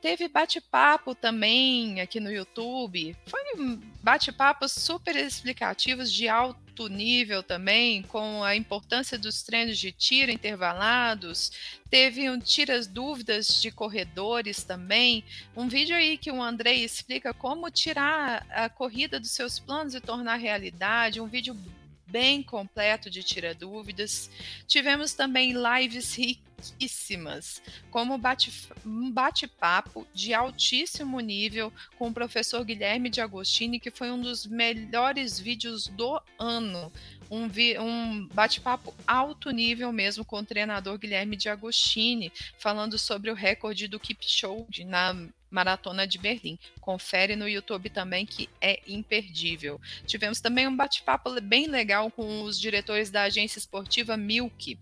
Teve 0.00 0.28
bate-papo 0.28 1.14
também 1.14 2.00
aqui 2.00 2.20
no 2.20 2.30
YouTube. 2.30 3.16
Foi 3.26 3.40
bate-papos 4.02 4.72
super 4.72 5.16
explicativos 5.16 6.12
de 6.12 6.28
alto 6.28 6.88
nível 6.88 7.42
também, 7.42 8.02
com 8.02 8.44
a 8.44 8.54
importância 8.54 9.18
dos 9.18 9.42
treinos 9.42 9.76
de 9.76 9.90
tiro 9.90 10.30
intervalados. 10.30 11.50
Teve 11.90 12.30
um 12.30 12.38
tira 12.38 12.80
dúvidas 12.86 13.60
de 13.60 13.72
corredores 13.72 14.62
também. 14.62 15.24
Um 15.56 15.66
vídeo 15.66 15.96
aí 15.96 16.16
que 16.16 16.30
o 16.30 16.40
Andrei 16.40 16.84
explica 16.84 17.34
como 17.34 17.68
tirar 17.68 18.46
a 18.50 18.68
corrida 18.68 19.18
dos 19.18 19.32
seus 19.32 19.58
planos 19.58 19.94
e 19.94 20.00
tornar 20.00 20.36
realidade. 20.36 21.20
Um 21.20 21.26
vídeo 21.26 21.56
bem 22.08 22.42
completo 22.42 23.10
de 23.10 23.22
tira 23.22 23.54
dúvidas. 23.54 24.30
Tivemos 24.66 25.14
também 25.14 25.52
lives 25.52 26.14
riquíssimas, 26.14 27.62
como 27.90 28.14
um 28.84 29.10
bate-papo 29.10 30.06
de 30.12 30.34
altíssimo 30.34 31.20
nível 31.20 31.72
com 31.98 32.08
o 32.08 32.12
professor 32.12 32.64
Guilherme 32.64 33.08
de 33.08 33.20
Agostini, 33.20 33.78
que 33.78 33.90
foi 33.90 34.10
um 34.10 34.20
dos 34.20 34.46
melhores 34.46 35.38
vídeos 35.38 35.86
do 35.88 36.20
ano. 36.38 36.92
Um, 37.30 37.46
um 37.82 38.26
bate-papo 38.28 38.94
alto 39.06 39.50
nível 39.50 39.92
mesmo 39.92 40.24
com 40.24 40.38
o 40.38 40.44
treinador 40.44 40.98
Guilherme 40.98 41.36
de 41.36 41.48
Agostini, 41.48 42.32
falando 42.58 42.98
sobre 42.98 43.30
o 43.30 43.34
recorde 43.34 43.86
do 43.86 44.00
Kipchoge 44.00 44.84
na 44.84 45.14
Maratona 45.50 46.06
de 46.06 46.18
Berlim. 46.18 46.58
Confere 46.80 47.36
no 47.36 47.48
YouTube 47.48 47.90
também 47.90 48.26
que 48.26 48.48
é 48.60 48.80
imperdível. 48.86 49.80
Tivemos 50.06 50.40
também 50.40 50.66
um 50.66 50.76
bate-papo 50.76 51.40
bem 51.40 51.66
legal 51.66 52.10
com 52.10 52.42
os 52.42 52.58
diretores 52.58 53.10
da 53.10 53.22
agência 53.22 53.58
esportiva 53.58 54.16
Milk, 54.16 54.78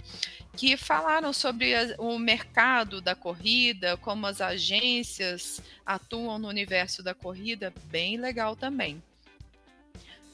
que 0.57 0.77
falaram 0.77 1.33
sobre 1.33 1.75
o 1.99 2.19
mercado 2.19 3.01
da 3.01 3.15
corrida, 3.15 3.97
como 3.97 4.27
as 4.27 4.41
agências 4.41 5.61
atuam 5.85 6.39
no 6.39 6.49
universo 6.49 7.03
da 7.03 7.15
corrida, 7.15 7.73
bem 7.91 8.17
legal 8.17 8.57
também. 8.57 9.03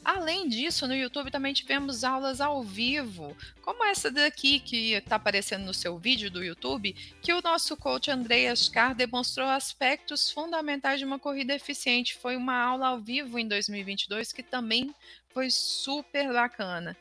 Além 0.05 0.49
disso, 0.49 0.89
no 0.89 0.95
YouTube 0.95 1.31
também 1.31 1.53
tivemos 1.53 2.03
aulas 2.03 2.41
ao 2.41 2.63
vivo, 2.63 3.37
como 3.63 3.85
essa 3.85 4.11
daqui 4.11 4.59
que 4.59 4.95
está 4.95 5.15
aparecendo 5.15 5.65
no 5.65 5.73
seu 5.73 5.97
vídeo 5.97 6.29
do 6.29 6.43
YouTube, 6.43 6.93
que 7.21 7.33
o 7.33 7.41
nosso 7.41 7.77
coach 7.77 8.11
André 8.11 8.49
Ascar 8.49 8.97
demonstrou 8.97 9.47
aspectos 9.47 10.31
fundamentais 10.31 10.99
de 10.99 11.05
uma 11.05 11.21
corrida 11.21 11.55
eficiente. 11.55 12.17
Foi 12.17 12.37
uma 12.37 12.57
aula 12.57 12.89
ao 12.89 12.99
vivo 12.99 13.39
em 13.39 13.47
2022 13.47 14.33
que 14.33 14.43
também 14.43 14.93
foi 15.29 15.51
super 15.51 16.33
bacana. 16.33 16.97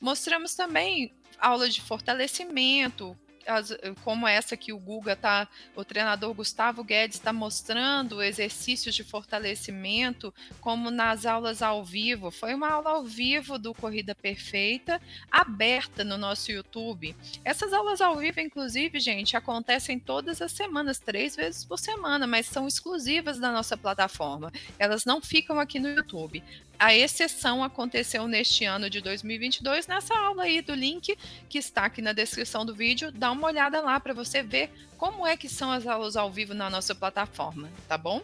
Mostramos 0.00 0.54
também 0.54 1.12
aula 1.38 1.68
de 1.68 1.82
fortalecimento, 1.82 3.16
as, 3.46 3.76
como 4.04 4.26
essa 4.26 4.56
que 4.56 4.72
o 4.72 4.78
Guga 4.78 5.16
tá, 5.16 5.48
o 5.74 5.84
treinador 5.84 6.34
Gustavo 6.34 6.84
Guedes 6.84 7.16
está 7.16 7.32
mostrando 7.32 8.22
exercícios 8.22 8.94
de 8.94 9.04
fortalecimento, 9.04 10.32
como 10.60 10.90
nas 10.90 11.24
aulas 11.26 11.62
ao 11.62 11.84
vivo. 11.84 12.30
Foi 12.30 12.54
uma 12.54 12.68
aula 12.68 12.90
ao 12.90 13.04
vivo 13.04 13.58
do 13.58 13.74
Corrida 13.74 14.14
Perfeita, 14.14 15.00
aberta 15.30 16.04
no 16.04 16.18
nosso 16.18 16.50
YouTube. 16.50 17.16
Essas 17.44 17.72
aulas 17.72 18.00
ao 18.00 18.16
vivo, 18.16 18.40
inclusive, 18.40 18.98
gente, 19.00 19.36
acontecem 19.36 19.98
todas 19.98 20.42
as 20.42 20.52
semanas, 20.52 20.98
três 20.98 21.36
vezes 21.36 21.64
por 21.64 21.78
semana, 21.78 22.26
mas 22.26 22.46
são 22.46 22.66
exclusivas 22.66 23.38
da 23.38 23.52
nossa 23.52 23.76
plataforma. 23.76 24.52
Elas 24.78 25.04
não 25.04 25.20
ficam 25.20 25.60
aqui 25.60 25.78
no 25.78 25.88
YouTube. 25.88 26.42
A 26.78 26.94
exceção 26.94 27.64
aconteceu 27.64 28.28
neste 28.28 28.64
ano 28.64 28.90
de 28.90 29.00
2022, 29.00 29.86
nessa 29.86 30.14
aula 30.14 30.44
aí 30.44 30.60
do 30.60 30.74
link 30.74 31.16
que 31.48 31.58
está 31.58 31.86
aqui 31.86 32.02
na 32.02 32.12
descrição 32.12 32.66
do 32.66 32.74
vídeo. 32.74 33.10
Dá 33.10 33.30
uma 33.30 33.46
olhada 33.46 33.80
lá 33.80 33.98
para 33.98 34.12
você 34.12 34.42
ver 34.42 34.70
como 34.98 35.26
é 35.26 35.36
que 35.36 35.48
são 35.48 35.70
as 35.72 35.86
aulas 35.86 36.16
ao 36.16 36.30
vivo 36.30 36.52
na 36.52 36.68
nossa 36.68 36.94
plataforma, 36.94 37.70
tá 37.88 37.96
bom? 37.96 38.22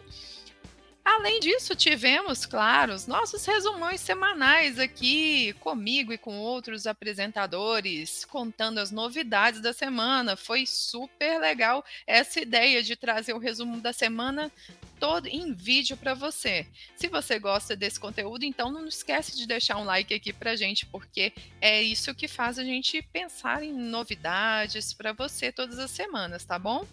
Além 1.05 1.41
disso, 1.41 1.75
tivemos, 1.75 2.45
claro, 2.45 2.93
os 2.93 3.05
nossos 3.07 3.45
resumões 3.45 3.99
semanais 3.99 4.79
aqui 4.79 5.51
comigo 5.59 6.13
e 6.13 6.17
com 6.17 6.37
outros 6.39 6.87
apresentadores, 6.87 8.23
contando 8.23 8.77
as 8.77 8.89
novidades 8.89 9.59
da 9.59 9.73
semana. 9.73 10.37
Foi 10.37 10.65
super 10.65 11.39
legal 11.39 11.83
essa 12.07 12.39
ideia 12.39 12.81
de 12.81 12.95
trazer 12.95 13.33
o 13.33 13.37
resumo 13.37 13.81
da 13.81 13.91
semana 13.91 14.49
todo 14.97 15.27
em 15.27 15.51
vídeo 15.51 15.97
para 15.97 16.13
você. 16.13 16.65
Se 16.95 17.09
você 17.09 17.37
gosta 17.37 17.75
desse 17.75 17.99
conteúdo, 17.99 18.45
então 18.45 18.71
não 18.71 18.87
esquece 18.87 19.35
de 19.35 19.45
deixar 19.45 19.75
um 19.75 19.83
like 19.83 20.13
aqui 20.13 20.31
para 20.31 20.55
gente, 20.55 20.85
porque 20.85 21.33
é 21.59 21.83
isso 21.83 22.15
que 22.15 22.29
faz 22.29 22.57
a 22.57 22.63
gente 22.63 23.01
pensar 23.11 23.61
em 23.61 23.73
novidades 23.73 24.93
para 24.93 25.11
você 25.11 25.51
todas 25.51 25.77
as 25.77 25.91
semanas, 25.91 26.45
tá 26.45 26.57
bom? 26.57 26.87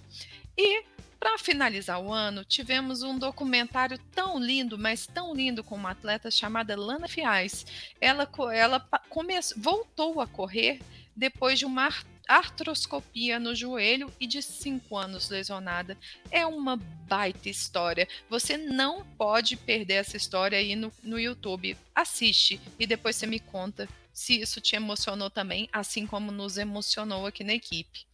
E 0.62 0.84
para 1.18 1.38
finalizar 1.38 1.98
o 1.98 2.12
ano, 2.12 2.44
tivemos 2.44 3.02
um 3.02 3.18
documentário 3.18 3.98
tão 4.14 4.38
lindo, 4.38 4.78
mas 4.78 5.06
tão 5.06 5.34
lindo 5.34 5.64
com 5.64 5.74
uma 5.74 5.92
atleta 5.92 6.30
chamada 6.30 6.78
Lana 6.78 7.08
Fiais. 7.08 7.64
Ela, 7.98 8.30
ela 8.52 8.78
começou, 9.08 9.56
voltou 9.58 10.20
a 10.20 10.26
correr 10.26 10.82
depois 11.16 11.58
de 11.58 11.64
uma 11.64 11.88
artroscopia 12.28 13.40
no 13.40 13.54
joelho 13.54 14.12
e 14.20 14.26
de 14.26 14.42
cinco 14.42 14.98
anos 14.98 15.30
lesionada. 15.30 15.96
É 16.30 16.44
uma 16.44 16.76
baita 16.76 17.48
história. 17.48 18.06
Você 18.28 18.58
não 18.58 19.02
pode 19.16 19.56
perder 19.56 19.94
essa 19.94 20.18
história 20.18 20.58
aí 20.58 20.76
no, 20.76 20.92
no 21.02 21.18
YouTube. 21.18 21.74
Assiste 21.94 22.60
e 22.78 22.86
depois 22.86 23.16
você 23.16 23.26
me 23.26 23.40
conta 23.40 23.88
se 24.12 24.38
isso 24.38 24.60
te 24.60 24.76
emocionou 24.76 25.30
também, 25.30 25.70
assim 25.72 26.06
como 26.06 26.30
nos 26.30 26.58
emocionou 26.58 27.26
aqui 27.26 27.42
na 27.42 27.54
equipe. 27.54 28.04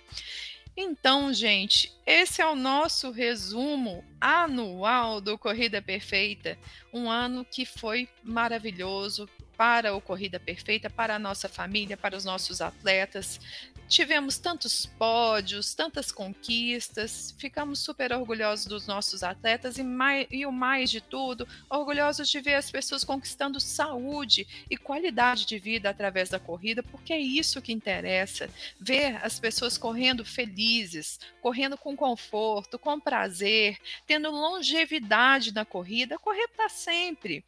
Então, 0.76 1.33
gente, 1.33 1.90
esse 2.04 2.42
é 2.42 2.47
o 2.47 2.54
nosso 2.54 3.11
resumo 3.11 4.04
anual 4.21 5.23
do 5.23 5.38
Corrida 5.38 5.80
Perfeita. 5.80 6.59
Um 6.92 7.11
ano 7.11 7.47
que 7.47 7.64
foi 7.64 8.06
maravilhoso 8.23 9.26
para 9.56 9.95
o 9.95 10.02
Corrida 10.02 10.38
Perfeita, 10.38 10.90
para 10.90 11.14
a 11.14 11.18
nossa 11.18 11.49
família, 11.49 11.97
para 11.97 12.14
os 12.14 12.26
nossos 12.26 12.61
atletas 12.61 13.40
tivemos 13.88 14.38
tantos 14.38 14.87
pódios, 14.87 15.75
tantas 15.75 16.11
conquistas, 16.11 17.35
ficamos 17.38 17.78
super 17.78 18.12
orgulhosos 18.12 18.66
dos 18.66 18.87
nossos 18.87 19.23
atletas 19.23 19.78
e, 19.78 19.83
mais, 19.83 20.26
e, 20.31 20.45
o 20.45 20.52
mais 20.52 20.90
de 20.90 21.00
tudo, 21.00 21.47
orgulhosos 21.71 22.28
de 22.28 22.40
ver 22.40 22.55
as 22.55 22.71
pessoas 22.71 23.05
conquistando 23.05 23.61
saúde 23.61 24.47
e 24.71 24.76
qualidade 24.76 25.47
de 25.47 25.59
vida 25.59 25.88
através 25.88 26.28
da 26.28 26.38
corrida, 26.38 26.83
porque 26.83 27.12
é 27.12 27.21
isso 27.21 27.63
que 27.63 27.73
interessa. 27.73 28.49
Ver 28.80 29.19
as 29.25 29.39
pessoas 29.39 29.78
correndo 29.78 30.25
felizes, 30.25 31.21
correndo 31.41 31.78
com 31.78 31.97
conforto, 31.97 32.78
com 32.78 32.99
prazer, 32.99 33.78
tendo 34.06 34.30
longevidade 34.30 35.54
na 35.54 35.65
corrida, 35.65 36.19
correr 36.19 36.49
para 36.49 36.69
sempre. 36.69 37.45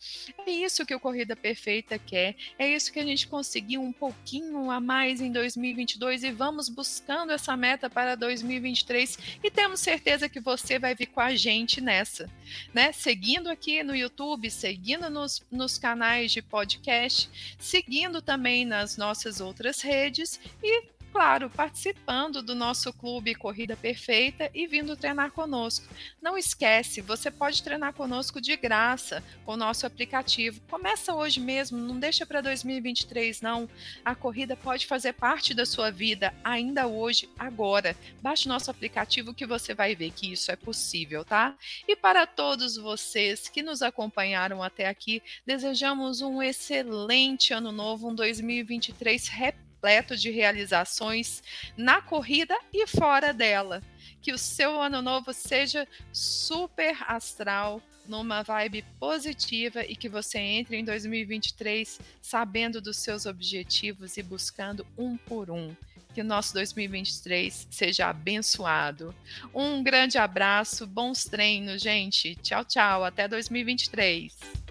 É 0.47 0.51
isso 0.51 0.87
que 0.87 0.95
o 0.95 1.01
Corrida 1.01 1.35
Perfeita 1.35 1.99
quer, 1.99 2.37
é 2.59 2.69
isso 2.69 2.93
que 2.93 3.01
a 3.01 3.05
gente 3.05 3.27
conseguiu 3.27 3.83
um 3.83 3.93
pouquinho 3.93 4.71
a 4.71 4.81
mais 4.81 5.21
em 5.21 5.33
2022 5.33 6.28
e 6.29 6.33
vamos 6.33 6.69
buscando 6.69 7.33
essa 7.33 7.57
meta 7.57 7.88
para 7.88 8.14
2023 8.14 9.38
e 9.43 9.51
temos 9.51 9.81
certeza 9.81 10.29
que 10.29 10.41
você 10.41 10.79
vai 10.79 10.95
vir 10.95 11.07
com 11.07 11.21
a 11.21 11.35
gente 11.35 11.81
nessa, 11.81 12.31
né? 12.73 12.93
Seguindo 12.93 13.49
aqui 13.49 13.83
no 13.83 13.97
YouTube, 13.97 14.51
seguindo 14.51 15.09
nos, 15.09 15.43
nos 15.51 15.79
canais 15.79 16.31
de 16.31 16.43
podcast, 16.43 17.31
seguindo 17.59 18.21
também 18.21 18.64
nas 18.64 18.97
nossas 18.97 19.41
outras 19.41 19.81
redes 19.81 20.38
e 20.62 20.98
claro, 21.12 21.51
participando 21.51 22.42
do 22.42 22.55
nosso 22.55 22.92
clube 22.92 23.35
Corrida 23.35 23.77
Perfeita 23.77 24.51
e 24.55 24.66
vindo 24.66 24.97
treinar 24.97 25.33
conosco. 25.33 25.87
Não 26.21 26.37
esquece, 26.37 27.01
você 27.01 27.31
pode 27.31 27.62
treinar 27.62 27.92
conosco 27.92 28.40
de 28.40 28.57
graça 28.57 29.23
com 29.44 29.53
o 29.53 29.57
nosso 29.57 29.87
aplicativo. 29.87 30.61
Começa 30.71 31.14
hoje 31.14 31.40
mesmo, 31.40 31.79
não 31.79 31.99
deixa 31.99 32.27
para 32.27 32.40
2023 32.40 33.40
não. 33.40 33.68
A 34.05 34.14
corrida 34.14 34.57
pode 34.57 34.87
fazer 34.87 35.12
parte 35.12 35.55
da 35.55 35.66
sua 35.66 35.90
vida 35.90 36.35
ainda 36.44 36.87
hoje, 36.87 37.29
agora. 37.38 37.97
Baixe 38.23 38.49
nosso 38.49 38.71
aplicativo 38.71 39.35
que 39.35 39.47
você 39.47 39.75
vai 39.75 39.94
ver 39.94 40.11
que 40.11 40.33
isso 40.33 40.51
é 40.51 40.57
possível, 40.57 41.25
tá? 41.25 41.57
E 41.87 41.97
para 41.97 42.27
todos 42.27 42.77
vocês 42.77 43.49
que 43.49 43.62
nos 43.62 43.83
acompanharam 43.83 44.62
até 44.62 44.87
aqui, 44.87 45.23
desejamos 45.47 46.21
um 46.21 46.42
excelente 46.42 47.53
ano 47.53 47.73
novo, 47.73 48.09
um 48.09 48.14
2023 48.14 49.29
repleto 49.29 49.68
repleto 49.79 50.17
de 50.17 50.31
realizações 50.31 51.43
na 51.77 52.03
corrida 52.03 52.57
e 52.73 52.87
fora 52.87 53.33
dela. 53.33 53.81
Que 54.21 54.33
o 54.33 54.38
seu 54.38 54.81
ano 54.81 55.01
novo 55.01 55.33
seja 55.33 55.87
super 56.12 56.97
astral, 57.07 57.81
numa 58.07 58.43
vibe 58.43 58.85
positiva 58.99 59.85
e 59.85 59.95
que 59.95 60.09
você 60.09 60.38
entre 60.38 60.77
em 60.77 60.85
2023 60.85 62.01
sabendo 62.23 62.81
dos 62.81 62.97
seus 62.97 63.27
objetivos 63.27 64.17
e 64.17 64.23
buscando 64.23 64.87
um 64.97 65.17
por 65.17 65.51
um. 65.51 65.75
Que 66.14 66.23
o 66.23 66.25
nosso 66.25 66.55
2023 66.55 67.69
seja 67.71 68.09
abençoado. 68.09 69.14
Um 69.55 69.83
grande 69.83 70.17
abraço, 70.19 70.87
bons 70.87 71.25
treinos, 71.25 71.83
gente. 71.83 72.35
Tchau, 72.37 72.64
tchau. 72.64 73.05
Até 73.05 73.29
2023. 73.29 74.68